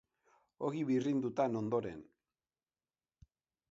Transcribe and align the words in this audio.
Ogi 0.69 0.81
birrindutan, 0.87 1.61
ondoren. 1.63 2.03